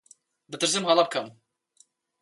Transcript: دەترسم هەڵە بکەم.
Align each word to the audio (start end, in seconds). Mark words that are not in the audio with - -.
دەترسم 0.51 0.83
هەڵە 0.85 1.03
بکەم. 1.07 1.27